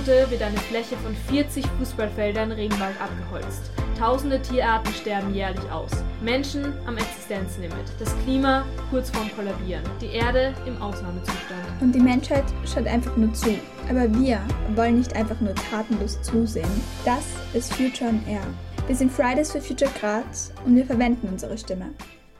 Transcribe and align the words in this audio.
Minute 0.00 0.30
wird 0.30 0.40
eine 0.40 0.56
Fläche 0.56 0.96
von 0.96 1.14
40 1.14 1.66
Fußballfeldern 1.78 2.52
Regenwald 2.52 2.98
abgeholzt. 2.98 3.70
Tausende 3.98 4.40
Tierarten 4.40 4.94
sterben 4.94 5.34
jährlich 5.34 5.70
aus. 5.70 5.90
Menschen 6.22 6.72
am 6.86 6.96
Existenzlimit. 6.96 7.84
Das 7.98 8.16
Klima 8.24 8.64
kurz 8.88 9.10
vorm 9.10 9.30
Kollabieren. 9.36 9.84
Die 10.00 10.06
Erde 10.06 10.54
im 10.64 10.80
Ausnahmezustand. 10.80 11.82
Und 11.82 11.94
die 11.94 12.00
Menschheit 12.00 12.44
schaut 12.64 12.86
einfach 12.86 13.14
nur 13.18 13.34
zu. 13.34 13.58
Aber 13.90 14.10
wir 14.14 14.40
wollen 14.74 14.96
nicht 14.96 15.14
einfach 15.14 15.38
nur 15.40 15.54
tatenlos 15.54 16.22
zusehen. 16.22 16.70
Das 17.04 17.26
ist 17.52 17.74
Future 17.74 18.08
on 18.08 18.22
Air. 18.26 18.46
Wir 18.86 18.96
sind 18.96 19.12
Fridays 19.12 19.52
for 19.52 19.60
Future 19.60 19.90
Graz 20.00 20.50
und 20.64 20.76
wir 20.76 20.86
verwenden 20.86 21.28
unsere 21.28 21.58
Stimme. 21.58 21.90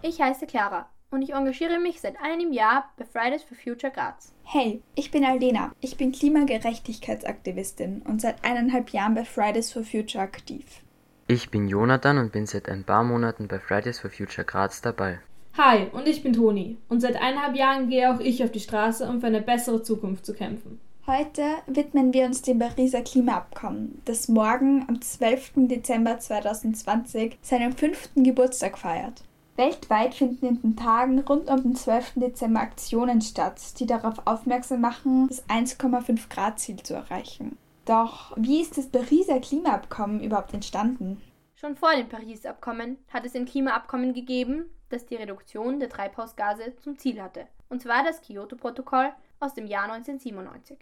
Ich 0.01 0.19
heiße 0.19 0.47
Clara 0.47 0.87
und 1.11 1.23
ich 1.23 1.33
engagiere 1.33 1.79
mich 1.79 2.01
seit 2.01 2.21
einem 2.23 2.53
Jahr 2.53 2.91
bei 2.97 3.05
Fridays 3.05 3.43
for 3.43 3.57
Future 3.57 3.93
Graz. 3.93 4.33
Hey, 4.45 4.83
ich 4.95 5.11
bin 5.11 5.25
Aldena. 5.25 5.73
Ich 5.81 5.97
bin 5.97 6.13
Klimagerechtigkeitsaktivistin 6.13 8.03
und 8.03 8.21
seit 8.21 8.45
eineinhalb 8.45 8.91
Jahren 8.91 9.15
bei 9.15 9.25
Fridays 9.25 9.73
for 9.73 9.83
Future 9.83 10.23
aktiv. 10.23 10.83
Ich 11.27 11.51
bin 11.51 11.69
Jonathan 11.69 12.19
und 12.19 12.33
bin 12.33 12.47
seit 12.47 12.69
ein 12.69 12.85
paar 12.85 13.05
Monaten 13.05 13.49
bei 13.49 13.59
Fridays 13.59 14.01
for 14.01 14.11
Future 14.11 14.45
Graz 14.45 14.81
dabei. 14.81 15.21
Hi, 15.57 15.89
und 15.93 16.07
ich 16.07 16.23
bin 16.23 16.33
Toni. 16.33 16.79
Und 16.89 17.01
seit 17.01 17.17
eineinhalb 17.17 17.57
Jahren 17.57 17.89
gehe 17.89 18.13
auch 18.13 18.21
ich 18.21 18.43
auf 18.43 18.53
die 18.53 18.61
Straße, 18.61 19.09
um 19.09 19.21
für 19.21 19.27
eine 19.27 19.43
bessere 19.43 19.83
Zukunft 19.83 20.25
zu 20.25 20.33
kämpfen. 20.33 20.81
Heute 21.07 21.43
widmen 21.67 22.13
wir 22.13 22.25
uns 22.25 22.43
dem 22.43 22.61
Pariser 22.61 23.03
Klimaabkommen, 23.03 24.01
das 24.05 24.29
morgen 24.29 24.85
am 24.87 25.01
12. 25.01 25.67
Dezember 25.67 26.19
2020 26.19 27.37
seinen 27.43 27.73
fünften 27.73 28.23
Geburtstag 28.23 28.79
feiert. 28.79 29.25
Weltweit 29.61 30.15
finden 30.15 30.47
in 30.47 30.63
den 30.63 30.77
Tagen 30.77 31.19
rund 31.21 31.51
um 31.51 31.63
den 31.63 31.77
12. 31.77 32.13
Dezember 32.15 32.61
Aktionen 32.61 33.21
statt, 33.21 33.79
die 33.79 33.85
darauf 33.85 34.27
aufmerksam 34.27 34.81
machen, 34.81 35.29
das 35.29 35.47
1,5 35.51 36.31
Grad 36.31 36.59
Ziel 36.59 36.83
zu 36.83 36.95
erreichen. 36.95 37.59
Doch 37.85 38.33
wie 38.39 38.63
ist 38.63 38.79
das 38.79 38.89
Pariser 38.89 39.39
Klimaabkommen 39.39 40.23
überhaupt 40.23 40.55
entstanden? 40.55 41.21
Schon 41.57 41.77
vor 41.77 41.95
dem 41.95 42.09
Paris-Abkommen 42.09 42.97
hat 43.13 43.27
es 43.27 43.37
ein 43.37 43.45
Klimaabkommen 43.45 44.15
gegeben, 44.15 44.71
das 44.89 45.05
die 45.05 45.17
Reduktion 45.17 45.79
der 45.79 45.91
Treibhausgase 45.91 46.75
zum 46.83 46.97
Ziel 46.97 47.21
hatte, 47.21 47.47
und 47.69 47.83
zwar 47.83 48.03
das 48.03 48.23
Kyoto-Protokoll 48.23 49.13
aus 49.41 49.53
dem 49.53 49.67
Jahr 49.67 49.93
1997. 49.93 50.79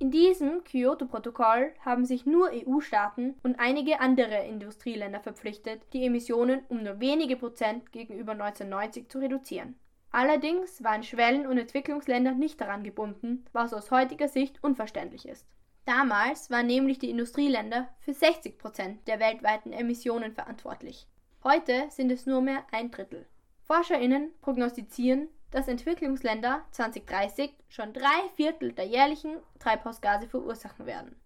In 0.00 0.10
diesem 0.10 0.64
Kyoto-Protokoll 0.64 1.74
haben 1.84 2.06
sich 2.06 2.24
nur 2.24 2.50
EU-Staaten 2.54 3.34
und 3.42 3.60
einige 3.60 4.00
andere 4.00 4.46
Industrieländer 4.46 5.20
verpflichtet, 5.20 5.82
die 5.92 6.06
Emissionen 6.06 6.62
um 6.70 6.82
nur 6.82 7.00
wenige 7.00 7.36
Prozent 7.36 7.92
gegenüber 7.92 8.32
1990 8.32 9.10
zu 9.10 9.18
reduzieren. 9.18 9.78
Allerdings 10.10 10.82
waren 10.82 11.02
Schwellen- 11.02 11.46
und 11.46 11.58
Entwicklungsländer 11.58 12.32
nicht 12.32 12.58
daran 12.62 12.82
gebunden, 12.82 13.44
was 13.52 13.74
aus 13.74 13.90
heutiger 13.90 14.28
Sicht 14.28 14.64
unverständlich 14.64 15.28
ist. 15.28 15.46
Damals 15.84 16.50
waren 16.50 16.66
nämlich 16.66 16.98
die 16.98 17.10
Industrieländer 17.10 17.86
für 18.00 18.14
60 18.14 18.56
Prozent 18.56 19.06
der 19.06 19.20
weltweiten 19.20 19.70
Emissionen 19.70 20.32
verantwortlich. 20.32 21.06
Heute 21.44 21.90
sind 21.90 22.10
es 22.10 22.24
nur 22.24 22.40
mehr 22.40 22.64
ein 22.72 22.90
Drittel. 22.90 23.26
ForscherInnen 23.64 24.30
prognostizieren, 24.40 25.28
dass 25.50 25.68
Entwicklungsländer 25.68 26.62
2030 26.70 27.52
schon 27.68 27.92
drei 27.92 28.28
Viertel 28.36 28.72
der 28.72 28.86
jährlichen 28.86 29.36
Treibhausgase 29.58 30.28
verursachen 30.28 30.86
werden. 30.86 31.16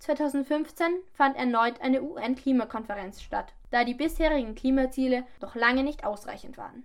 2015 0.00 0.86
fand 1.12 1.36
erneut 1.36 1.80
eine 1.80 2.02
UN-Klimakonferenz 2.02 3.20
statt, 3.20 3.52
da 3.70 3.84
die 3.84 3.94
bisherigen 3.94 4.54
Klimaziele 4.54 5.24
noch 5.40 5.54
lange 5.54 5.84
nicht 5.84 6.04
ausreichend 6.04 6.56
waren. 6.56 6.84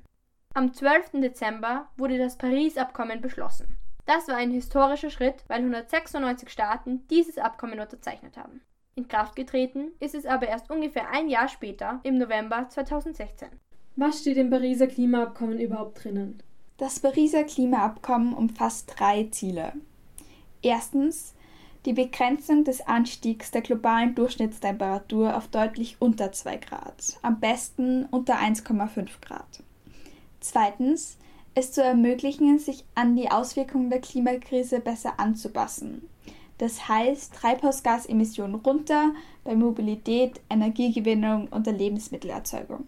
Am 0.54 0.74
12. 0.74 1.22
Dezember 1.22 1.90
wurde 1.98 2.18
das 2.18 2.38
Paris-Abkommen 2.38 3.22
beschlossen. 3.22 3.78
Das 4.06 4.28
war 4.28 4.36
ein 4.36 4.52
historischer 4.52 5.10
Schritt, 5.10 5.44
weil 5.48 5.60
196 5.60 6.50
Staaten 6.50 7.08
dieses 7.10 7.38
Abkommen 7.38 7.80
unterzeichnet 7.80 8.38
haben. 8.38 8.62
In 8.96 9.08
Kraft 9.08 9.36
getreten 9.36 9.92
ist 10.00 10.16
es 10.16 10.26
aber 10.26 10.48
erst 10.48 10.70
ungefähr 10.70 11.10
ein 11.10 11.28
Jahr 11.28 11.50
später, 11.50 12.00
im 12.04 12.18
November 12.18 12.70
2016. 12.70 13.50
Was 13.98 14.22
steht 14.22 14.38
im 14.38 14.50
Pariser 14.50 14.88
Klimaabkommen 14.88 15.60
überhaupt 15.60 16.04
drinnen? 16.04 16.42
Das 16.78 17.00
Pariser 17.00 17.46
Klimaabkommen 17.46 18.34
umfasst 18.34 18.94
drei 18.98 19.30
Ziele. 19.32 19.72
Erstens 20.62 21.34
die 21.86 21.94
Begrenzung 21.94 22.66
des 22.66 22.82
Anstiegs 22.82 23.52
der 23.52 23.62
globalen 23.62 24.14
Durchschnittstemperatur 24.14 25.38
auf 25.38 25.48
deutlich 25.48 25.96
unter 26.00 26.34
2 26.34 26.58
Grad, 26.58 27.18
am 27.22 27.40
besten 27.40 28.06
unter 28.12 28.36
1,5 28.36 29.08
Grad. 29.22 29.64
Zweitens 30.42 31.18
es 31.54 31.72
zu 31.72 31.82
ermöglichen, 31.82 32.60
sich 32.60 32.84
an 32.94 33.16
die 33.16 33.32
Auswirkungen 33.32 33.90
der 33.90 34.02
Klimakrise 34.02 34.82
besser 34.82 35.18
anzupassen. 35.18 36.10
Das 36.58 36.90
heißt, 36.90 37.36
Treibhausgasemissionen 37.36 38.56
runter 38.56 39.14
bei 39.46 39.56
Mobilität, 39.56 40.42
Energiegewinnung 40.50 41.48
und 41.48 41.68
der 41.68 41.74
Lebensmittelerzeugung. 41.74 42.84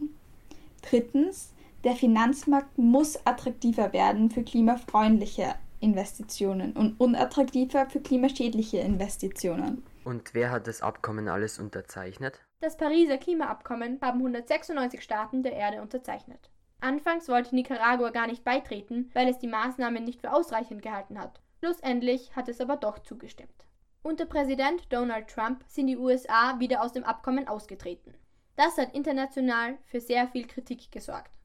Drittens, 0.82 1.54
der 1.84 1.96
Finanzmarkt 1.96 2.78
muss 2.78 3.26
attraktiver 3.26 3.94
werden 3.94 4.30
für 4.32 4.44
klimafreundliche 4.44 5.56
Investitionen 5.80 6.74
und 6.74 7.00
unattraktiver 7.00 7.88
für 7.90 8.00
klimaschädliche 8.00 8.80
Investitionen. 8.80 9.84
Und 10.04 10.34
wer 10.34 10.52
hat 10.52 10.68
das 10.68 10.82
Abkommen 10.82 11.28
alles 11.28 11.60
unterzeichnet? 11.60 12.42
Das 12.60 12.78
Pariser 12.78 13.18
Klimaabkommen 13.18 14.00
haben 14.02 14.20
196 14.20 15.04
Staaten 15.04 15.44
der 15.44 15.54
Erde 15.54 15.82
unterzeichnet. 15.82 16.50
Anfangs 16.80 17.28
wollte 17.28 17.54
Nicaragua 17.54 18.10
gar 18.10 18.28
nicht 18.28 18.44
beitreten, 18.44 19.10
weil 19.14 19.28
es 19.28 19.38
die 19.40 19.48
Maßnahmen 19.48 20.04
nicht 20.04 20.22
für 20.22 20.34
ausreichend 20.34 20.82
gehalten 20.82 21.20
hat. 21.20 21.42
Schlussendlich 21.60 22.36
hat 22.36 22.50
es 22.50 22.62
aber 22.62 22.78
doch 22.78 23.00
zugestimmt. 23.00 23.66
Unter 24.04 24.26
Präsident 24.26 24.92
Donald 24.94 25.28
Trump 25.28 25.64
sind 25.68 25.88
die 25.88 25.98
USA 25.98 26.60
wieder 26.60 26.82
aus 26.82 26.94
dem 26.94 27.04
Abkommen 27.04 27.48
ausgetreten. 27.48 28.14
Das 28.56 28.78
hat 28.78 28.96
international 28.96 29.78
für 29.86 30.00
sehr 30.00 30.28
viel 30.28 30.48
Kritik 30.48 30.92
gesorgt. 30.92 31.37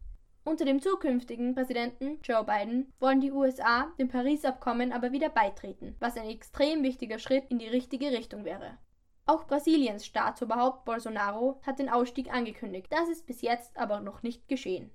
Unter 0.45 0.65
dem 0.65 0.83
zukünftigen 0.83 1.55
Präsidenten 1.55 2.19
Joe 2.25 2.45
Biden 2.45 2.93
wollen 2.99 3.21
die 3.21 3.31
USA 3.31 3.93
dem 3.99 4.09
Paris-Abkommen 4.09 4.93
aber 4.93 5.13
wieder 5.13 5.29
beitreten, 5.29 5.95
was 6.01 6.17
ein 6.17 6.29
extrem 6.29 6.83
wichtiger 6.83 7.21
Schritt 7.21 7.45
in 7.49 7.61
die 7.61 7.69
richtige 7.69 8.11
Richtung 8.11 8.45
wäre. 8.45 8.77
Auch 9.25 9.47
Brasiliens 9.47 10.05
Staatsoberhaupt 10.05 10.85
Bolsonaro 10.85 11.61
hat 11.65 11.79
den 11.79 11.89
Ausstieg 11.89 12.33
angekündigt. 12.33 12.89
Das 12.91 13.09
ist 13.09 13.25
bis 13.25 13.41
jetzt 13.41 13.77
aber 13.77 14.01
noch 14.01 14.25
nicht 14.25 14.49
geschehen. 14.49 14.91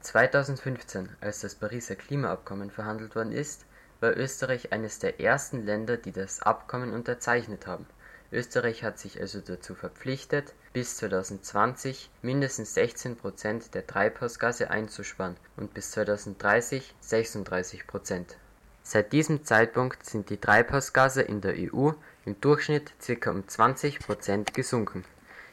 2015, 0.00 1.08
als 1.20 1.40
das 1.40 1.56
Pariser 1.56 1.96
Klimaabkommen 1.96 2.70
verhandelt 2.70 3.16
worden 3.16 3.32
ist, 3.32 3.66
war 3.98 4.16
Österreich 4.16 4.72
eines 4.72 5.00
der 5.00 5.20
ersten 5.20 5.66
Länder, 5.66 5.96
die 5.96 6.12
das 6.12 6.40
Abkommen 6.40 6.92
unterzeichnet 6.92 7.66
haben. 7.66 7.86
Österreich 8.30 8.84
hat 8.84 8.98
sich 8.98 9.20
also 9.20 9.40
dazu 9.40 9.74
verpflichtet, 9.74 10.54
bis 10.74 10.96
2020 10.98 12.10
mindestens 12.20 12.74
16 12.74 13.16
Prozent 13.16 13.74
der 13.74 13.86
Treibhausgase 13.86 14.70
einzusparen 14.70 15.36
und 15.56 15.72
bis 15.72 15.92
2030 15.92 16.94
36 17.00 17.86
Prozent. 17.86 18.36
Seit 18.82 19.12
diesem 19.12 19.44
Zeitpunkt 19.44 20.04
sind 20.04 20.30
die 20.30 20.36
Treibhausgase 20.38 21.22
in 21.22 21.40
der 21.40 21.54
EU 21.56 21.92
im 22.26 22.40
Durchschnitt 22.40 22.92
ca. 23.06 23.30
um 23.30 23.48
20 23.48 24.00
Prozent 24.00 24.52
gesunken. 24.54 25.04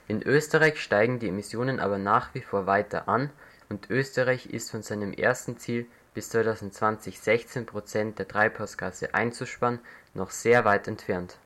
In 0.07 0.21
Österreich 0.21 0.81
steigen 0.81 1.19
die 1.19 1.29
Emissionen 1.29 1.79
aber 1.79 1.97
nach 1.97 2.33
wie 2.33 2.41
vor 2.41 2.67
weiter 2.67 3.07
an 3.07 3.29
und 3.69 3.89
Österreich 3.89 4.47
ist 4.47 4.71
von 4.71 4.83
seinem 4.83 5.13
ersten 5.13 5.57
Ziel, 5.57 5.87
bis 6.13 6.29
2020 6.29 7.19
16 7.19 7.65
Prozent 7.65 8.19
der 8.19 8.27
Treibhausgase 8.27 9.13
einzusparen, 9.13 9.79
noch 10.13 10.31
sehr 10.31 10.63
weit 10.65 10.87
entfernt. 10.87 11.37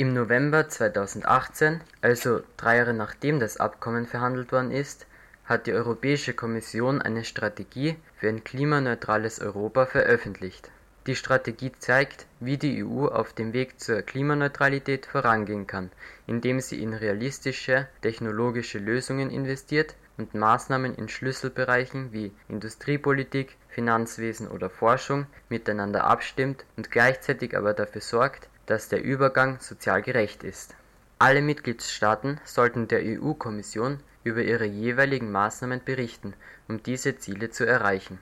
Im 0.00 0.14
November 0.14 0.68
2018, 0.68 1.80
also 2.02 2.42
drei 2.56 2.76
Jahre 2.76 2.94
nachdem 2.94 3.40
das 3.40 3.56
Abkommen 3.56 4.06
verhandelt 4.06 4.52
worden 4.52 4.70
ist, 4.70 5.08
hat 5.44 5.66
die 5.66 5.72
Europäische 5.72 6.34
Kommission 6.34 7.02
eine 7.02 7.24
Strategie 7.24 7.96
für 8.16 8.28
ein 8.28 8.44
klimaneutrales 8.44 9.40
Europa 9.40 9.86
veröffentlicht. 9.86 10.70
Die 11.08 11.16
Strategie 11.16 11.72
zeigt, 11.80 12.26
wie 12.38 12.58
die 12.58 12.84
EU 12.84 13.08
auf 13.08 13.32
dem 13.32 13.52
Weg 13.52 13.80
zur 13.80 14.02
Klimaneutralität 14.02 15.04
vorangehen 15.04 15.66
kann, 15.66 15.90
indem 16.28 16.60
sie 16.60 16.80
in 16.80 16.94
realistische 16.94 17.88
technologische 18.00 18.78
Lösungen 18.78 19.30
investiert 19.30 19.96
und 20.16 20.32
Maßnahmen 20.32 20.94
in 20.94 21.08
Schlüsselbereichen 21.08 22.12
wie 22.12 22.30
Industriepolitik, 22.46 23.56
Finanzwesen 23.68 24.46
oder 24.46 24.70
Forschung 24.70 25.26
miteinander 25.48 26.04
abstimmt 26.04 26.64
und 26.76 26.92
gleichzeitig 26.92 27.56
aber 27.56 27.74
dafür 27.74 28.00
sorgt, 28.00 28.48
dass 28.68 28.88
der 28.88 29.02
Übergang 29.02 29.58
sozial 29.60 30.02
gerecht 30.02 30.44
ist. 30.44 30.74
Alle 31.18 31.42
Mitgliedstaaten 31.42 32.40
sollten 32.44 32.86
der 32.86 33.00
EU-Kommission 33.02 33.98
über 34.24 34.42
ihre 34.42 34.66
jeweiligen 34.66 35.32
Maßnahmen 35.32 35.80
berichten, 35.84 36.34
um 36.68 36.82
diese 36.82 37.16
Ziele 37.16 37.50
zu 37.50 37.66
erreichen. 37.66 38.18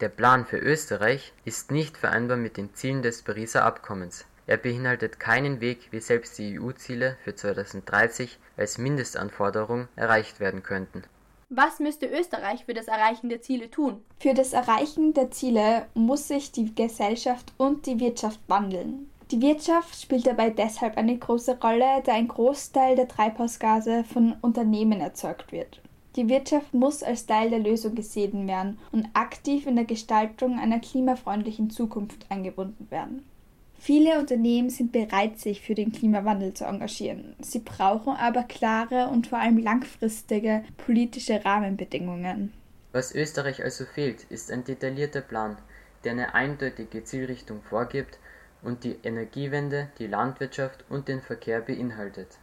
Der 0.00 0.08
Plan 0.08 0.46
für 0.46 0.58
Österreich 0.58 1.34
ist 1.44 1.70
nicht 1.70 1.96
vereinbar 1.96 2.36
mit 2.36 2.56
den 2.56 2.72
Zielen 2.74 3.02
des 3.02 3.22
Pariser 3.22 3.64
Abkommens. 3.64 4.24
Er 4.46 4.56
beinhaltet 4.56 5.20
keinen 5.20 5.60
Weg, 5.60 5.88
wie 5.90 6.00
selbst 6.00 6.38
die 6.38 6.58
EU-Ziele 6.58 7.16
für 7.24 7.34
2030 7.34 8.38
als 8.56 8.78
Mindestanforderung 8.78 9.88
erreicht 9.96 10.40
werden 10.40 10.62
könnten 10.62 11.02
was 11.50 11.80
müsste 11.80 12.06
Österreich 12.06 12.64
für 12.64 12.74
das 12.74 12.86
Erreichen 12.86 13.28
der 13.28 13.42
Ziele 13.42 13.70
tun? 13.70 14.04
Für 14.20 14.34
das 14.34 14.52
Erreichen 14.52 15.14
der 15.14 15.32
Ziele 15.32 15.86
muss 15.94 16.28
sich 16.28 16.52
die 16.52 16.72
Gesellschaft 16.72 17.52
und 17.56 17.86
die 17.86 17.98
Wirtschaft 17.98 18.38
wandeln. 18.46 19.09
Die 19.30 19.40
Wirtschaft 19.40 19.94
spielt 19.94 20.26
dabei 20.26 20.50
deshalb 20.50 20.96
eine 20.96 21.16
große 21.16 21.60
Rolle, 21.60 22.02
da 22.04 22.14
ein 22.14 22.26
Großteil 22.26 22.96
der 22.96 23.06
Treibhausgase 23.06 24.02
von 24.02 24.34
Unternehmen 24.40 25.00
erzeugt 25.00 25.52
wird. 25.52 25.80
Die 26.16 26.28
Wirtschaft 26.28 26.74
muss 26.74 27.04
als 27.04 27.26
Teil 27.26 27.50
der 27.50 27.60
Lösung 27.60 27.94
gesehen 27.94 28.48
werden 28.48 28.80
und 28.90 29.06
aktiv 29.14 29.68
in 29.68 29.76
der 29.76 29.84
Gestaltung 29.84 30.58
einer 30.58 30.80
klimafreundlichen 30.80 31.70
Zukunft 31.70 32.26
eingebunden 32.28 32.90
werden. 32.90 33.24
Viele 33.78 34.18
Unternehmen 34.18 34.68
sind 34.68 34.90
bereit, 34.90 35.38
sich 35.38 35.60
für 35.60 35.76
den 35.76 35.92
Klimawandel 35.92 36.52
zu 36.52 36.64
engagieren. 36.64 37.36
Sie 37.40 37.60
brauchen 37.60 38.14
aber 38.16 38.42
klare 38.42 39.08
und 39.08 39.28
vor 39.28 39.38
allem 39.38 39.58
langfristige 39.58 40.64
politische 40.76 41.44
Rahmenbedingungen. 41.44 42.52
Was 42.90 43.14
Österreich 43.14 43.62
also 43.62 43.84
fehlt, 43.84 44.24
ist 44.24 44.50
ein 44.50 44.64
detaillierter 44.64 45.20
Plan, 45.20 45.56
der 46.02 46.12
eine 46.12 46.34
eindeutige 46.34 47.04
Zielrichtung 47.04 47.62
vorgibt 47.62 48.18
und 48.62 48.84
die 48.84 48.98
Energiewende, 49.02 49.88
die 49.98 50.06
Landwirtschaft 50.06 50.84
und 50.88 51.08
den 51.08 51.22
Verkehr 51.22 51.60
beinhaltet. 51.60 52.38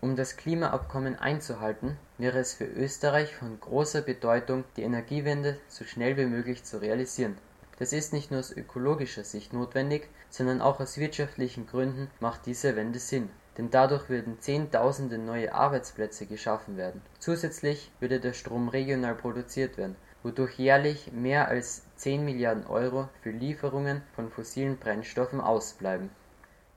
Um 0.00 0.16
das 0.16 0.36
Klimaabkommen 0.36 1.16
einzuhalten, 1.16 1.96
wäre 2.18 2.40
es 2.40 2.54
für 2.54 2.64
Österreich 2.64 3.36
von 3.36 3.60
großer 3.60 4.02
Bedeutung, 4.02 4.64
die 4.76 4.82
Energiewende 4.82 5.58
so 5.68 5.84
schnell 5.84 6.16
wie 6.16 6.26
möglich 6.26 6.64
zu 6.64 6.80
realisieren. 6.80 7.38
Das 7.78 7.92
ist 7.92 8.12
nicht 8.12 8.30
nur 8.30 8.40
aus 8.40 8.50
ökologischer 8.50 9.24
Sicht 9.24 9.52
notwendig, 9.52 10.08
sondern 10.28 10.60
auch 10.60 10.80
aus 10.80 10.98
wirtschaftlichen 10.98 11.66
Gründen 11.66 12.10
macht 12.20 12.46
diese 12.46 12.74
Wende 12.74 12.98
Sinn, 12.98 13.28
denn 13.58 13.70
dadurch 13.70 14.08
würden 14.08 14.40
Zehntausende 14.40 15.18
neue 15.18 15.54
Arbeitsplätze 15.54 16.26
geschaffen 16.26 16.76
werden. 16.76 17.02
Zusätzlich 17.18 17.92
würde 18.00 18.18
der 18.18 18.32
Strom 18.32 18.68
regional 18.68 19.14
produziert 19.14 19.76
werden, 19.78 19.96
wodurch 20.22 20.58
jährlich 20.58 21.12
mehr 21.12 21.48
als 21.48 21.82
10 21.96 22.24
Milliarden 22.24 22.66
Euro 22.66 23.08
für 23.22 23.30
Lieferungen 23.30 24.02
von 24.14 24.30
fossilen 24.30 24.78
Brennstoffen 24.78 25.40
ausbleiben. 25.40 26.10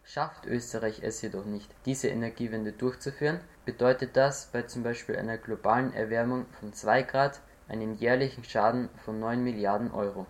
Schafft 0.04 0.46
Österreich 0.46 1.02
es 1.04 1.22
jedoch 1.22 1.46
nicht, 1.46 1.74
diese 1.86 2.08
Energiewende 2.10 2.72
durchzuführen, 2.72 3.40
bedeutet 3.66 4.16
das 4.16 4.48
bei 4.48 4.62
zum 4.64 4.84
Beispiel 4.84 5.16
einer 5.16 5.38
globalen 5.38 5.94
Erwärmung 5.94 6.46
von 6.60 6.74
2 6.74 7.04
Grad 7.04 7.42
einen 7.68 7.96
jährlichen 7.96 8.44
Schaden 8.44 8.90
von 9.04 9.20
9 9.20 9.44
Milliarden 9.44 9.92
Euro 9.92 10.28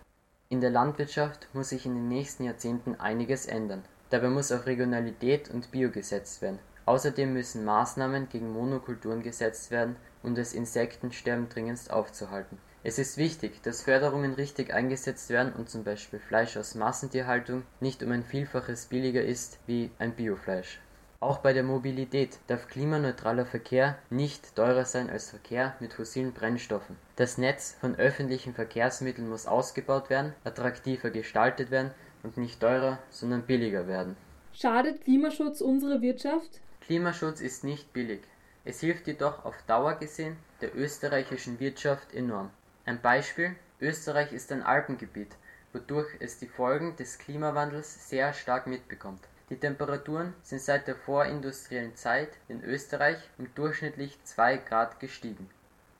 in 0.47 0.61
der 0.61 0.69
Landwirtschaft 0.69 1.47
muss 1.53 1.69
sich 1.69 1.87
in 1.87 1.95
den 1.95 2.07
nächsten 2.07 2.43
Jahrzehnten 2.43 2.95
einiges 2.99 3.47
ändern. 3.47 3.83
Dabei 4.11 4.29
muss 4.29 4.51
auf 4.51 4.67
Regionalität 4.67 5.49
und 5.49 5.71
Bio 5.71 5.89
gesetzt 5.89 6.43
werden. 6.43 6.59
Außerdem 6.85 7.33
müssen 7.33 7.65
Maßnahmen 7.65 8.29
gegen 8.29 8.53
Monokulturen 8.53 9.23
gesetzt 9.23 9.71
werden, 9.71 9.95
um 10.21 10.35
das 10.35 10.53
Insektensterben 10.53 11.49
dringendst 11.49 11.89
aufzuhalten. 11.89 12.59
Es 12.87 12.99
ist 12.99 13.17
wichtig, 13.17 13.61
dass 13.63 13.81
Förderungen 13.81 14.35
richtig 14.35 14.73
eingesetzt 14.73 15.29
werden 15.29 15.51
und 15.53 15.69
zum 15.69 15.83
Beispiel 15.83 16.19
Fleisch 16.19 16.55
aus 16.55 16.75
Massentierhaltung 16.75 17.63
nicht 17.81 18.01
um 18.03 18.11
ein 18.11 18.23
Vielfaches 18.23 18.85
billiger 18.85 19.23
ist 19.23 19.59
wie 19.65 19.89
ein 19.99 20.15
Biofleisch 20.15 20.79
auch 21.25 21.39
bei 21.39 21.53
der 21.53 21.63
Mobilität 21.63 22.37
darf 22.45 22.67
klimaneutraler 22.67 23.47
Verkehr 23.47 23.97
nicht 24.11 24.55
teurer 24.55 24.85
sein 24.85 25.09
als 25.09 25.31
Verkehr 25.31 25.75
mit 25.79 25.93
fossilen 25.93 26.33
Brennstoffen. 26.33 26.97
Das 27.15 27.39
Netz 27.39 27.75
von 27.81 27.95
öffentlichen 27.95 28.53
Verkehrsmitteln 28.53 29.27
muss 29.27 29.47
ausgebaut 29.47 30.11
werden, 30.11 30.33
attraktiver 30.43 31.09
gestaltet 31.09 31.71
werden 31.71 31.89
und 32.21 32.37
nicht 32.37 32.59
teurer, 32.59 32.99
sondern 33.09 33.41
billiger 33.41 33.87
werden. 33.87 34.15
Schadet 34.53 35.03
Klimaschutz 35.03 35.61
unsere 35.61 36.01
Wirtschaft? 36.03 36.61
Klimaschutz 36.81 37.41
ist 37.41 37.63
nicht 37.63 37.91
billig. 37.91 38.21
Es 38.63 38.79
hilft 38.81 39.07
jedoch 39.07 39.45
auf 39.45 39.55
Dauer 39.65 39.95
gesehen 39.95 40.37
der 40.61 40.75
österreichischen 40.75 41.59
Wirtschaft 41.59 42.13
enorm. 42.13 42.51
Ein 42.85 43.01
Beispiel: 43.01 43.55
Österreich 43.81 44.33
ist 44.33 44.51
ein 44.51 44.63
Alpengebiet, 44.63 45.35
wodurch 45.73 46.09
es 46.19 46.39
die 46.39 46.47
Folgen 46.47 46.95
des 46.95 47.17
Klimawandels 47.17 48.09
sehr 48.09 48.33
stark 48.33 48.67
mitbekommt 48.67 49.21
die 49.49 49.59
Temperaturen 49.59 50.33
sind 50.41 50.59
seit 50.59 50.87
der 50.87 50.95
vorindustriellen 50.95 51.95
Zeit 51.95 52.29
in 52.47 52.63
Österreich 52.63 53.17
um 53.37 53.53
durchschnittlich 53.53 54.17
2 54.23 54.57
Grad 54.57 54.99
gestiegen. 54.99 55.47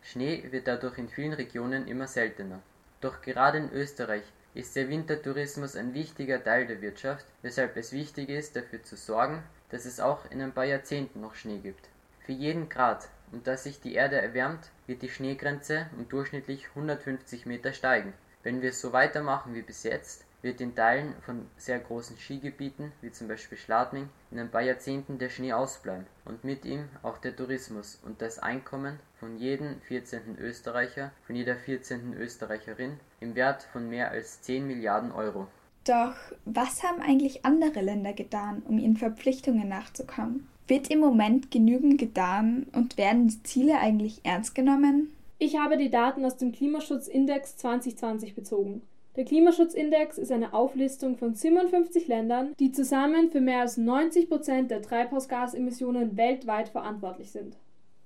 Schnee 0.02 0.52
wird 0.52 0.68
dadurch 0.68 0.98
in 0.98 1.10
vielen 1.10 1.34
Regionen 1.34 1.88
immer 1.88 2.08
seltener. 2.08 2.62
Doch 3.02 3.22
gerade 3.22 3.60
in 3.60 3.72
Österreich 3.72 4.24
ist 4.56 4.76
der 4.76 4.90
Wintertourismus 4.90 5.76
ein 5.76 5.94
wichtiger 5.94 6.44
Teil 6.44 6.66
der 6.66 6.82
Wirtschaft, 6.82 7.26
weshalb 7.44 7.78
es 7.78 7.92
wichtig 7.92 8.30
ist, 8.30 8.56
dafür 8.56 8.82
zu 8.82 8.96
sorgen, 8.96 9.44
dass 9.70 9.86
es 9.86 10.00
auch 10.00 10.26
in 10.32 10.42
ein 10.42 10.54
paar 10.54 10.66
Jahrzehnten 10.66 11.22
noch 11.22 11.36
Schnee 11.36 11.60
gibt. 11.60 11.90
Für 12.22 12.32
jeden 12.32 12.68
Grad, 12.68 13.10
und 13.32 13.48
dass 13.48 13.64
sich 13.64 13.82
die 13.82 13.96
Erde 13.96 14.22
erwärmt, 14.22 14.72
wird 14.88 15.02
die 15.02 15.10
Schneegrenze 15.10 15.88
um 15.98 16.08
durchschnittlich 16.08 16.70
150 16.70 17.46
Meter 17.46 17.74
steigen. 17.74 18.14
Wenn 18.44 18.62
wir 18.62 18.74
so 18.74 18.94
weitermachen 18.94 19.56
wie 19.56 19.62
bis 19.62 19.84
jetzt, 19.84 20.26
wird 20.46 20.62
in 20.62 20.76
Teilen 20.76 21.16
von 21.22 21.48
sehr 21.58 21.80
großen 21.80 22.18
Skigebieten, 22.18 22.92
wie 23.02 23.12
zum 23.12 23.28
Beispiel 23.28 23.58
Schladming, 23.58 24.10
in 24.30 24.40
ein 24.40 24.52
paar 24.52 24.62
Jahrzehnten 24.62 25.18
der 25.18 25.30
Schnee 25.30 25.54
ausbleiben 25.54 26.06
und 26.24 26.44
mit 26.44 26.66
ihm 26.66 26.88
auch 27.02 27.18
der 27.18 27.36
Tourismus 27.36 28.00
und 28.04 28.22
das 28.22 28.38
Einkommen 28.38 29.00
von 29.20 29.38
jedem 29.38 29.82
14. 29.82 30.38
Österreicher, 30.38 31.12
von 31.26 31.36
jeder 31.36 31.56
14. 31.56 32.14
Österreicherin 32.14 33.00
im 33.20 33.34
Wert 33.34 33.64
von 33.64 33.90
mehr 33.90 34.12
als 34.12 34.44
10 34.44 34.68
Milliarden 34.68 35.12
Euro. 35.12 35.48
Doch 35.86 36.16
was 36.46 36.82
haben 36.82 37.00
eigentlich 37.00 37.46
andere 37.46 37.82
Länder 37.82 38.14
getan, 38.14 38.64
um 38.68 38.80
ihren 38.80 38.98
Verpflichtungen 38.98 39.70
nachzukommen? 39.70 40.48
Wird 40.68 40.90
im 40.90 41.00
Moment 41.00 41.52
genügend 41.52 42.00
getan 42.00 42.66
und 42.74 42.98
werden 42.98 43.28
die 43.28 43.44
Ziele 43.44 43.78
eigentlich 43.78 44.22
ernst 44.24 44.56
genommen? 44.56 45.14
Ich 45.38 45.60
habe 45.60 45.78
die 45.78 45.92
Daten 45.92 46.26
aus 46.26 46.38
dem 46.38 46.52
Klimaschutzindex 46.52 47.58
2020 47.58 48.34
bezogen. 48.34 48.82
Der 49.16 49.26
Klimaschutzindex 49.26 50.18
ist 50.18 50.32
eine 50.32 50.56
Auflistung 50.56 51.18
von 51.18 51.36
57 51.36 52.08
Ländern, 52.08 52.54
die 52.60 52.72
zusammen 52.72 53.30
für 53.30 53.40
mehr 53.40 53.62
als 53.62 53.78
90 53.78 54.28
Prozent 54.28 54.72
der 54.72 54.82
Treibhausgasemissionen 54.82 56.18
weltweit 56.18 56.70
verantwortlich 56.70 57.30
sind. 57.30 57.58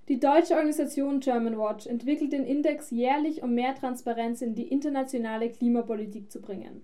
Die 0.10 0.20
deutsche 0.20 0.56
Organisation 0.56 1.22
Germanwatch 1.22 1.88
entwickelt 1.88 2.34
den 2.34 2.44
Index 2.44 2.92
jährlich, 2.92 3.42
um 3.42 3.54
mehr 3.54 3.74
Transparenz 3.74 4.42
in 4.42 4.54
die 4.54 4.68
internationale 4.68 5.50
Klimapolitik 5.50 6.30
zu 6.30 6.42
bringen. 6.42 6.82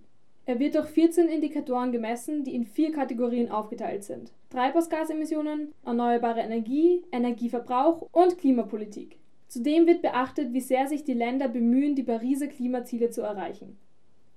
Er 0.47 0.59
wird 0.59 0.75
durch 0.75 0.87
14 0.87 1.27
Indikatoren 1.27 1.91
gemessen, 1.91 2.43
die 2.43 2.53
in 2.53 2.65
vier 2.65 2.91
Kategorien 2.91 3.49
aufgeteilt 3.49 4.03
sind: 4.03 4.31
Treibhausgasemissionen, 4.51 5.73
erneuerbare 5.83 6.41
Energie, 6.41 7.03
Energieverbrauch 7.11 8.07
und 8.11 8.37
Klimapolitik. 8.37 9.17
Zudem 9.47 9.87
wird 9.87 10.01
beachtet, 10.01 10.53
wie 10.53 10.61
sehr 10.61 10.87
sich 10.87 11.03
die 11.03 11.13
Länder 11.13 11.47
bemühen, 11.47 11.95
die 11.95 12.03
Pariser 12.03 12.47
Klimaziele 12.47 13.09
zu 13.09 13.21
erreichen. 13.21 13.77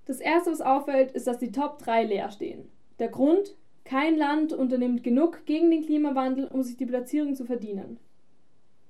Das 0.07 0.21
erste, 0.21 0.51
was 0.51 0.61
auffällt, 0.63 1.13
ist, 1.13 1.27
dass 1.27 1.39
die 1.39 1.53
Top 1.53 1.79
3 1.81 2.05
leer 2.05 2.31
stehen. 2.31 2.71
Der 2.99 3.09
Grund? 3.09 3.57
Kein 3.85 4.17
Land 4.17 4.53
unternimmt 4.53 5.03
genug 5.03 5.45
gegen 5.47 5.71
den 5.71 5.85
Klimawandel, 5.85 6.47
um 6.47 6.63
sich 6.63 6.77
die 6.77 6.87
Platzierung 6.87 7.35
zu 7.35 7.45
verdienen. 7.45 7.99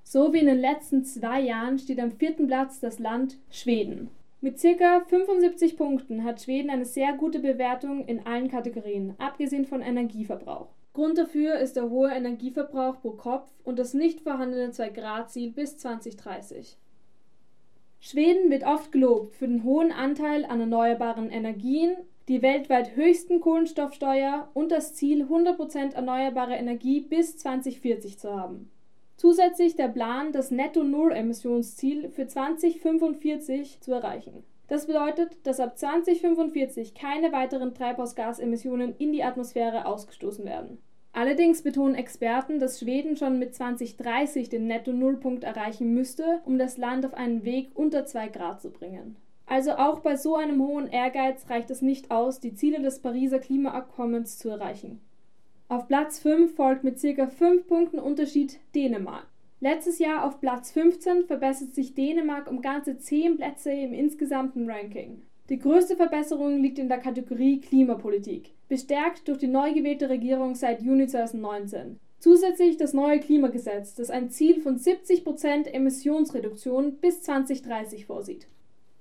So 0.03 0.33
wie 0.33 0.39
in 0.39 0.47
den 0.47 0.59
letzten 0.59 1.05
zwei 1.05 1.41
Jahren 1.41 1.79
steht 1.79 2.01
am 2.01 2.11
vierten 2.11 2.47
Platz 2.47 2.81
das 2.81 2.99
Land 2.99 3.39
Schweden. 3.51 4.11
Mit 4.41 4.63
ca. 4.63 5.01
75 5.01 5.77
Punkten 5.77 6.23
hat 6.23 6.41
Schweden 6.41 6.71
eine 6.71 6.85
sehr 6.85 7.13
gute 7.15 7.41
Bewertung 7.41 8.05
in 8.07 8.25
allen 8.25 8.49
Kategorien, 8.49 9.15
abgesehen 9.19 9.65
von 9.65 9.83
Energieverbrauch. 9.83 10.69
Grund 10.93 11.19
dafür 11.19 11.57
ist 11.59 11.75
der 11.75 11.91
hohe 11.91 12.13
Energieverbrauch 12.13 13.01
pro 13.01 13.11
Kopf 13.11 13.51
und 13.65 13.81
das 13.81 13.95
nicht 13.95 14.21
vorhandene 14.21 14.69
2-Grad-Ziel 14.69 15.51
bis 15.51 15.79
2030. 15.79 16.79
Schweden 17.99 18.49
wird 18.49 18.63
oft 18.63 18.93
gelobt 18.93 19.35
für 19.35 19.49
den 19.49 19.65
hohen 19.65 19.91
Anteil 19.91 20.45
an 20.45 20.61
erneuerbaren 20.61 21.31
Energien, 21.31 21.97
die 22.29 22.41
weltweit 22.41 22.95
höchsten 22.95 23.41
Kohlenstoffsteuer 23.41 24.51
und 24.55 24.71
das 24.71 24.95
Ziel, 24.95 25.25
100% 25.25 25.95
erneuerbare 25.95 26.55
Energie 26.55 27.01
bis 27.01 27.39
2040 27.39 28.21
zu 28.21 28.33
haben. 28.33 28.71
Zusätzlich 29.19 29.77
der 29.77 29.89
Plan, 29.89 30.33
das 30.33 30.51
Netto-Null-Emissionsziel 30.51 32.09
für 32.09 32.27
2045 32.27 33.83
zu 33.83 33.93
erreichen. 33.93 34.45
Das 34.69 34.87
bedeutet, 34.87 35.37
dass 35.47 35.61
ab 35.61 35.77
2045 35.77 36.95
keine 36.95 37.33
weiteren 37.33 37.75
Treibhausgasemissionen 37.75 38.95
in 38.97 39.13
die 39.13 39.23
Atmosphäre 39.23 39.85
ausgestoßen 39.85 40.47
werden 40.47 40.79
Allerdings 41.13 41.63
betonen 41.63 41.97
Experten, 41.97 42.61
dass 42.61 42.79
Schweden 42.79 43.17
schon 43.17 43.41
mit 43.41 43.53
2030 43.53 44.51
den 44.51 44.69
Netto-Null-Punkt 44.69 45.43
erreichen 45.43 45.93
müsste, 45.93 46.41
um 46.45 46.59
das 46.59 46.77
Land 46.77 47.05
auf 47.05 47.15
einen 47.15 47.45
Weg 47.45 47.71
unter 47.75 48.05
2 48.05 48.29
Grad 48.29 48.61
zu 48.61 48.71
bringen. 48.71 49.17
Also 49.45 49.73
auch 49.73 49.99
bei 49.99 50.17
so 50.17 50.37
einem 50.37 50.63
hohen 50.63 50.87
Ehrgeiz 50.87 51.51
reicht 51.51 51.71
es 51.71 51.83
nicht 51.83 52.13
aus, 52.13 52.39
die 52.39 52.55
Ziele 52.55 52.83
des 52.83 53.01
Pariser 53.01 53.39
Klimaabkommens 53.39 54.39
zu 54.39 54.51
erreichen. 54.51 55.01
Auf 55.71 55.87
Platz 55.87 56.19
5 56.21 56.55
folgt 56.55 56.83
mit 56.83 56.99
ca. 56.99 57.27
5 57.27 57.67
Punkten 57.67 57.99
Unterschied 57.99 58.59
Dänemark. 58.75 59.27
Letztes 59.61 59.99
Jahr 59.99 60.25
auf 60.25 60.41
Platz 60.41 60.71
15 60.71 61.27
verbessert 61.27 61.75
sich 61.75 61.95
Dänemark 61.95 62.51
um 62.51 62.63
ganze 62.63 62.97
10 62.97 63.37
Plätze 63.37 63.71
im 63.71 63.93
insgesamten 63.93 64.71
Ranking. 64.71 65.21
Die 65.51 65.59
größte 65.59 65.97
Verbesserung 65.97 66.63
liegt 66.63 66.79
in 66.79 66.89
der 66.89 66.97
Kategorie 66.97 67.61
Klimapolitik, 67.61 68.55
bestärkt 68.71 69.29
durch 69.29 69.37
die 69.37 69.47
neu 69.47 69.75
gewählte 69.75 70.09
Regierung 70.09 70.55
seit 70.55 70.81
Juni 70.81 71.07
2019. 71.07 72.01
Zusätzlich 72.19 72.79
das 72.79 72.95
neue 72.95 73.21
Klimagesetz, 73.21 73.95
das 73.95 74.09
ein 74.09 74.31
Ziel 74.31 74.63
von 74.63 74.79
70% 74.79 75.67
Emissionsreduktion 75.67 76.95
bis 76.95 77.21
2030 77.25 78.07
vorsieht. 78.07 78.47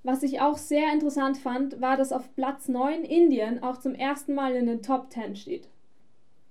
Was 0.03 0.21
ich 0.21 0.41
auch 0.41 0.57
sehr 0.57 0.91
interessant 0.91 1.37
fand, 1.37 1.79
war, 1.79 1.95
dass 1.95 2.11
auf 2.11 2.35
Platz 2.35 2.67
9 2.67 3.03
Indien 3.05 3.63
auch 3.63 3.77
zum 3.77 3.95
ersten 3.95 4.35
Mal 4.35 4.53
in 4.55 4.65
den 4.65 4.81
Top 4.81 5.13
10 5.13 5.37
steht. 5.37 5.69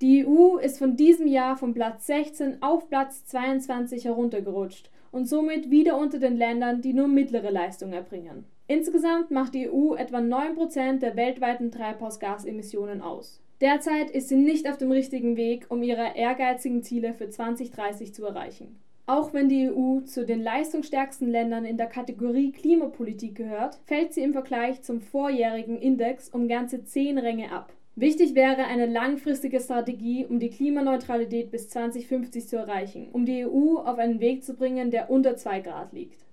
Die 0.02 0.26
EU 0.26 0.58
ist 0.58 0.78
von 0.78 0.94
diesem 0.94 1.26
Jahr 1.26 1.56
von 1.56 1.72
Platz 1.72 2.06
16 2.06 2.62
auf 2.62 2.90
Platz 2.90 3.24
22 3.24 4.04
heruntergerutscht 4.04 4.90
und 5.10 5.26
somit 5.26 5.70
wieder 5.70 5.96
unter 5.96 6.18
den 6.18 6.36
Ländern, 6.36 6.82
die 6.82 6.92
nur 6.92 7.08
mittlere 7.08 7.50
Leistung 7.50 7.94
erbringen. 7.94 8.44
Insgesamt 8.66 9.30
macht 9.30 9.54
die 9.54 9.70
EU 9.70 9.94
etwa 9.94 10.18
9% 10.18 10.98
der 10.98 11.16
weltweiten 11.16 11.70
Treibhausgasemissionen 11.70 13.00
aus. 13.00 13.40
Derzeit 13.62 14.10
ist 14.10 14.28
sie 14.28 14.36
nicht 14.36 14.68
auf 14.68 14.76
dem 14.76 14.90
richtigen 14.90 15.38
Weg, 15.38 15.64
um 15.70 15.82
ihre 15.82 16.14
ehrgeizigen 16.14 16.82
Ziele 16.82 17.14
für 17.14 17.30
2030 17.30 18.12
zu 18.12 18.26
erreichen. 18.26 18.78
Auch 19.06 19.32
wenn 19.32 19.48
die 19.48 19.70
EU 19.70 20.00
zu 20.00 20.26
den 20.26 20.42
leistungsstärksten 20.42 21.30
Ländern 21.30 21.64
in 21.64 21.78
der 21.78 21.86
Kategorie 21.86 22.52
Klimapolitik 22.52 23.34
gehört, 23.34 23.78
fällt 23.86 24.12
sie 24.12 24.20
im 24.20 24.34
Vergleich 24.34 24.82
zum 24.82 25.00
vorjährigen 25.00 25.78
Index 25.78 26.28
um 26.28 26.48
ganze 26.48 26.84
10 26.84 27.16
Ränge 27.16 27.50
ab. 27.50 27.72
Wichtig 27.98 28.34
wäre 28.34 28.64
eine 28.64 28.84
langfristige 28.84 29.58
Strategie, 29.58 30.26
um 30.26 30.38
die 30.38 30.50
Klimaneutralität 30.50 31.50
bis 31.50 31.70
2050 31.70 32.46
zu 32.46 32.56
erreichen, 32.56 33.08
um 33.10 33.24
die 33.24 33.46
EU 33.46 33.78
auf 33.78 33.96
einen 33.96 34.20
Weg 34.20 34.44
zu 34.44 34.52
bringen, 34.52 34.90
der 34.90 35.08
unter 35.08 35.34
2 35.34 35.60
Grad 35.60 35.94
liegt. 35.94 36.26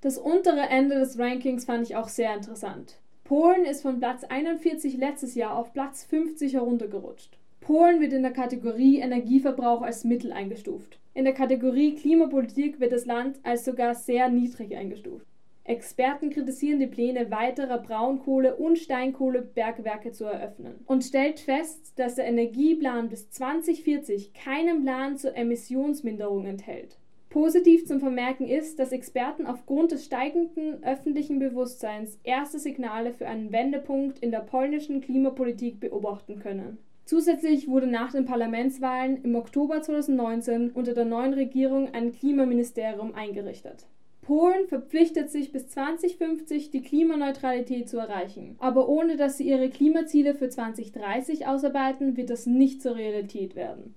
Das 0.00 0.18
untere 0.18 0.62
Ende 0.62 0.96
des 0.96 1.16
Rankings 1.16 1.66
fand 1.66 1.84
ich 1.84 1.94
auch 1.94 2.08
sehr 2.08 2.34
interessant. 2.34 2.98
Polen 3.22 3.64
ist 3.64 3.82
von 3.82 4.00
Platz 4.00 4.24
41 4.24 4.96
letztes 4.96 5.36
Jahr 5.36 5.56
auf 5.56 5.72
Platz 5.72 6.02
50 6.02 6.54
heruntergerutscht. 6.54 7.38
Polen 7.60 8.00
wird 8.00 8.12
in 8.12 8.22
der 8.22 8.32
Kategorie 8.32 8.98
Energieverbrauch 8.98 9.82
als 9.82 10.02
mittel 10.02 10.32
eingestuft. 10.32 10.98
In 11.14 11.24
der 11.24 11.32
Kategorie 11.32 11.94
Klimapolitik 11.94 12.80
wird 12.80 12.90
das 12.90 13.06
Land 13.06 13.38
als 13.44 13.64
sogar 13.64 13.94
sehr 13.94 14.28
niedrig 14.30 14.76
eingestuft. 14.76 15.28
Experten 15.66 16.28
kritisieren 16.28 16.78
die 16.78 16.86
Pläne 16.86 17.30
weiterer 17.30 17.78
Braunkohle- 17.78 18.56
und 18.56 18.78
Steinkohlebergwerke 18.78 20.12
zu 20.12 20.26
eröffnen 20.26 20.74
und 20.84 21.02
stellt 21.04 21.40
fest, 21.40 21.94
dass 21.96 22.16
der 22.16 22.26
Energieplan 22.26 23.08
bis 23.08 23.30
2040 23.30 24.34
keinen 24.34 24.82
Plan 24.82 25.16
zur 25.16 25.34
Emissionsminderung 25.34 26.44
enthält. 26.44 26.98
Positiv 27.30 27.86
zum 27.86 27.98
Vermerken 27.98 28.46
ist, 28.46 28.78
dass 28.78 28.92
Experten 28.92 29.46
aufgrund 29.46 29.90
des 29.92 30.04
steigenden 30.04 30.84
öffentlichen 30.84 31.38
Bewusstseins 31.38 32.18
erste 32.24 32.58
Signale 32.58 33.14
für 33.14 33.26
einen 33.26 33.50
Wendepunkt 33.50 34.18
in 34.18 34.30
der 34.30 34.40
polnischen 34.40 35.00
Klimapolitik 35.00 35.80
beobachten 35.80 36.40
können. 36.40 36.76
Zusätzlich 37.06 37.68
wurde 37.68 37.86
nach 37.86 38.12
den 38.12 38.26
Parlamentswahlen 38.26 39.24
im 39.24 39.34
Oktober 39.34 39.80
2019 39.80 40.72
unter 40.72 40.92
der 40.92 41.06
neuen 41.06 41.32
Regierung 41.32 41.92
ein 41.92 42.12
Klimaministerium 42.12 43.14
eingerichtet. 43.14 43.86
Polen 44.24 44.66
verpflichtet 44.66 45.30
sich 45.30 45.52
bis 45.52 45.68
2050 45.68 46.70
die 46.70 46.82
Klimaneutralität 46.82 47.88
zu 47.88 47.98
erreichen. 47.98 48.56
Aber 48.58 48.88
ohne 48.88 49.16
dass 49.16 49.36
sie 49.36 49.48
ihre 49.48 49.68
Klimaziele 49.68 50.34
für 50.34 50.48
2030 50.48 51.46
ausarbeiten, 51.46 52.16
wird 52.16 52.30
das 52.30 52.46
nicht 52.46 52.82
zur 52.82 52.96
Realität 52.96 53.54
werden. 53.54 53.94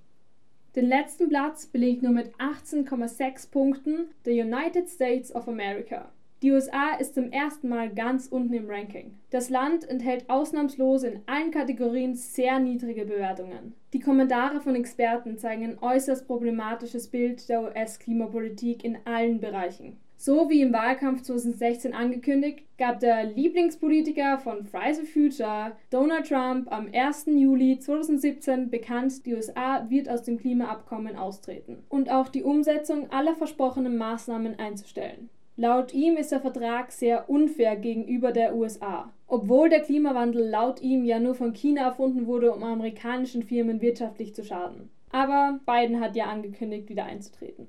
Den 0.76 0.86
letzten 0.86 1.30
Platz 1.30 1.66
belegt 1.66 2.04
nur 2.04 2.12
mit 2.12 2.36
18,6 2.36 3.50
Punkten 3.50 4.10
der 4.26 4.34
United 4.34 4.90
States 4.90 5.34
of 5.34 5.48
America. 5.48 6.12
Die 6.44 6.52
USA 6.52 6.96
ist 7.00 7.16
zum 7.16 7.32
ersten 7.32 7.68
Mal 7.68 7.90
ganz 7.90 8.28
unten 8.28 8.54
im 8.54 8.70
Ranking. 8.70 9.16
Das 9.32 9.50
Land 9.50 9.90
enthält 9.90 10.30
ausnahmslos 10.30 11.02
in 11.02 11.22
allen 11.26 11.50
Kategorien 11.50 12.14
sehr 12.14 12.60
niedrige 12.60 13.06
Bewertungen. 13.06 13.74
Die 13.94 14.00
Kommentare 14.00 14.62
von 14.62 14.76
Experten 14.76 15.40
zeigen 15.40 15.64
ein 15.64 15.80
äußerst 15.80 16.28
problematisches 16.28 17.08
Bild 17.08 17.50
der 17.50 17.64
US-Klimapolitik 17.64 18.84
in 18.84 19.00
allen 19.06 19.40
Bereichen. 19.40 19.98
So 20.20 20.50
wie 20.50 20.62
im 20.62 20.74
Wahlkampf 20.74 21.22
2016 21.22 21.94
angekündigt, 21.94 22.64
gab 22.80 23.00
der 23.00 23.24
Lieblingspolitiker 23.24 24.40
von 24.40 24.66
Fridays 24.66 24.98
for 24.98 25.06
Future, 25.06 25.74
Donald 25.92 26.28
Trump, 26.28 26.72
am 26.72 26.90
1. 26.92 27.28
Juli 27.28 27.78
2017 27.78 28.72
bekannt, 28.72 29.28
die 29.28 29.36
USA 29.36 29.88
wird 29.90 30.10
aus 30.10 30.24
dem 30.24 30.40
Klimaabkommen 30.40 31.16
austreten 31.16 31.84
und 31.88 32.10
auch 32.10 32.30
die 32.30 32.42
Umsetzung 32.42 33.12
aller 33.12 33.36
versprochenen 33.36 33.96
Maßnahmen 33.96 34.58
einzustellen. 34.58 35.30
Laut 35.56 35.94
ihm 35.94 36.18
ist 36.18 36.32
der 36.32 36.42
Vertrag 36.42 36.92
sehr 36.92 37.30
unfair 37.30 37.76
gegenüber 37.76 38.32
der 38.32 38.56
USA, 38.56 39.14
obwohl 39.28 39.70
der 39.70 39.82
Klimawandel 39.82 40.50
laut 40.50 40.82
ihm 40.82 41.06
ja 41.06 41.20
nur 41.20 41.36
von 41.36 41.54
China 41.54 41.84
erfunden 41.84 42.26
wurde, 42.26 42.52
um 42.54 42.64
amerikanischen 42.64 43.44
Firmen 43.44 43.82
wirtschaftlich 43.82 44.34
zu 44.34 44.44
schaden. 44.44 44.90
Aber 45.12 45.60
Biden 45.68 46.00
hat 46.00 46.16
ja 46.16 46.26
angekündigt, 46.26 46.90
wieder 46.90 47.06
einzutreten. 47.06 47.68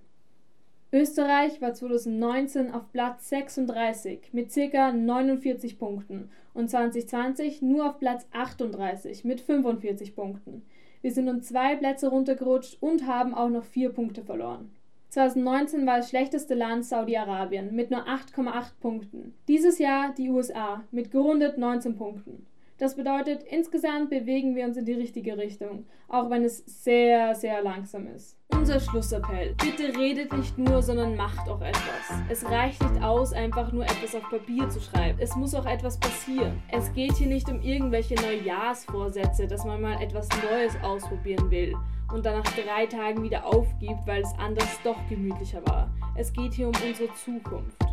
Österreich 0.91 1.61
war 1.61 1.75
2019 1.75 2.73
auf 2.73 2.91
Platz 2.93 3.29
36 3.29 4.33
mit 4.33 4.55
ca. 4.55 4.91
49 4.91 5.79
Punkten 5.79 6.31
und 6.55 6.71
2020 6.71 7.61
nur 7.61 7.91
auf 7.91 7.99
Platz 7.99 8.27
38 8.33 9.23
mit 9.23 9.43
45 9.43 10.17
Punkten. 10.17 10.63
Wir 11.03 11.13
sind 11.13 11.29
um 11.29 11.43
zwei 11.43 11.77
Plätze 11.77 12.09
runtergerutscht 12.09 12.79
und 12.81 13.07
haben 13.07 13.35
auch 13.35 13.51
noch 13.51 13.65
vier 13.65 13.91
Punkte 13.91 14.23
verloren. 14.23 14.71
2019 15.11 15.87
war 15.87 15.99
das 15.99 16.09
schlechteste 16.09 16.55
Land 16.55 16.87
Saudi-Arabien 16.87 17.75
mit 17.75 17.91
nur 17.91 18.07
8,8 18.07 18.73
Punkten. 18.81 19.35
Dieses 19.47 19.79
Jahr 19.79 20.15
die 20.17 20.31
USA 20.31 20.85
mit 20.91 21.11
gerundet 21.11 21.59
19 21.59 21.97
Punkten. 21.97 22.47
Das 22.79 22.95
bedeutet, 22.95 23.43
insgesamt 23.43 24.09
bewegen 24.09 24.55
wir 24.55 24.65
uns 24.65 24.77
in 24.77 24.85
die 24.85 24.93
richtige 24.93 25.37
Richtung, 25.37 25.87
auch 26.07 26.31
wenn 26.31 26.45
es 26.45 26.59
sehr, 26.85 27.35
sehr 27.35 27.61
langsam 27.61 28.07
ist. 28.07 28.39
Unser 28.53 28.79
Schlussappell. 28.79 29.57
Bitte 29.61 29.99
redet 29.99 30.33
nicht 30.33 30.57
nur, 30.57 30.81
sondern 30.81 31.17
macht 31.17 31.49
auch 31.49 31.61
etwas. 31.61 32.23
Es 32.31 32.45
reicht 32.45 32.81
nicht 32.81 33.03
aus, 33.03 33.33
einfach 33.33 33.73
nur 33.73 33.83
etwas 33.83 34.15
auf 34.15 34.23
Papier 34.31 34.69
zu 34.69 34.81
schreiben. 34.81 35.19
Es 35.21 35.35
muss 35.35 35.57
auch 35.57 35.67
etwas 35.67 35.99
passieren. 35.99 36.63
Es 36.71 36.93
geht 36.93 37.15
hier 37.15 37.27
nicht 37.27 37.49
um 37.51 37.61
irgendwelche 37.63 38.15
Neujahrsvorsätze, 38.15 39.49
dass 39.49 39.65
man 39.65 39.81
mal 39.83 40.01
etwas 40.01 40.29
Neues 40.49 40.77
ausprobieren 40.81 41.51
will 41.51 41.75
und 42.13 42.25
dann 42.25 42.39
nach 42.39 42.53
drei 42.53 42.87
Tagen 42.87 43.25
wieder 43.25 43.45
aufgibt, 43.45 44.07
weil 44.07 44.23
es 44.23 44.33
anders 44.39 44.79
doch 44.85 44.97
gemütlicher 45.09 45.67
war. 45.67 45.91
Es 46.17 46.33
geht 46.33 46.55
hier 46.55 46.69
um 46.69 46.75
unsere 46.87 47.13
Zukunft. 47.15 47.88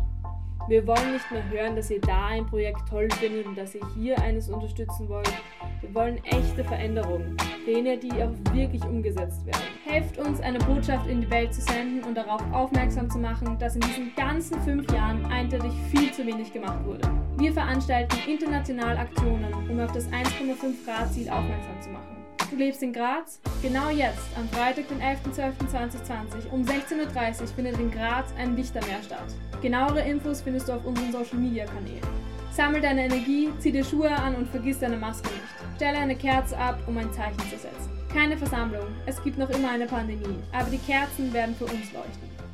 Wir 0.68 0.84
wollen 0.84 1.12
nicht 1.12 1.30
mehr 1.30 1.48
hören, 1.48 1.76
dass 1.76 1.90
ihr 1.92 2.00
da 2.00 2.26
ein 2.26 2.44
Projekt 2.44 2.88
toll 2.88 3.08
findet 3.20 3.46
und 3.46 3.56
dass 3.56 3.76
ihr 3.76 3.82
hier 3.94 4.18
eines 4.20 4.48
unterstützen 4.48 5.08
wollt. 5.08 5.32
Wir 5.80 5.94
wollen 5.94 6.18
echte 6.24 6.64
Veränderungen, 6.64 7.36
Pläne, 7.64 7.96
die 7.96 8.10
auch 8.20 8.32
wirklich 8.52 8.82
umgesetzt 8.82 9.46
werden. 9.46 9.62
Helft 9.84 10.18
uns, 10.18 10.40
eine 10.40 10.58
Botschaft 10.58 11.06
in 11.06 11.20
die 11.20 11.30
Welt 11.30 11.54
zu 11.54 11.60
senden 11.60 12.02
und 12.02 12.16
darauf 12.16 12.42
aufmerksam 12.52 13.08
zu 13.08 13.18
machen, 13.18 13.56
dass 13.60 13.76
in 13.76 13.82
diesen 13.82 14.12
ganzen 14.16 14.60
fünf 14.62 14.92
Jahren 14.92 15.24
eindeutig 15.26 15.72
viel 15.92 16.10
zu 16.10 16.26
wenig 16.26 16.52
gemacht 16.52 16.84
wurde. 16.84 17.08
Wir 17.38 17.52
veranstalten 17.52 18.16
international 18.28 18.98
Aktionen, 18.98 19.54
um 19.70 19.78
auf 19.78 19.92
das 19.92 20.08
1,5 20.08 20.84
Grad 20.84 21.12
Ziel 21.12 21.28
aufmerksam 21.28 21.80
zu 21.80 21.90
machen. 21.90 22.25
Du 22.50 22.54
lebst 22.54 22.80
in 22.82 22.92
Graz? 22.92 23.40
Genau 23.60 23.88
jetzt, 23.90 24.28
am 24.36 24.48
Freitag, 24.50 24.86
den 24.88 25.00
11.12.2020 25.00 26.48
um 26.52 26.62
16.30 26.62 27.40
Uhr 27.40 27.46
findet 27.48 27.80
in 27.80 27.90
Graz 27.90 28.26
ein 28.38 28.54
Lichtermeer 28.54 29.02
statt. 29.02 29.34
Genauere 29.62 30.00
Infos 30.02 30.42
findest 30.42 30.68
du 30.68 30.74
auf 30.74 30.84
unseren 30.84 31.10
Social 31.10 31.38
Media 31.38 31.64
Kanälen. 31.64 32.06
Sammel 32.52 32.80
deine 32.80 33.06
Energie, 33.06 33.50
zieh 33.58 33.72
dir 33.72 33.84
Schuhe 33.84 34.10
an 34.10 34.36
und 34.36 34.48
vergiss 34.48 34.78
deine 34.78 34.96
Maske 34.96 35.28
nicht. 35.28 35.76
Stelle 35.76 35.98
eine 35.98 36.14
Kerze 36.14 36.56
ab, 36.56 36.78
um 36.86 36.96
ein 36.98 37.12
Zeichen 37.12 37.40
zu 37.40 37.58
setzen. 37.58 37.90
Keine 38.12 38.36
Versammlung, 38.36 38.86
es 39.06 39.20
gibt 39.24 39.38
noch 39.38 39.50
immer 39.50 39.70
eine 39.70 39.86
Pandemie, 39.86 40.38
aber 40.52 40.70
die 40.70 40.78
Kerzen 40.78 41.32
werden 41.32 41.56
für 41.56 41.64
uns 41.64 41.92
leuchten. 41.92 42.45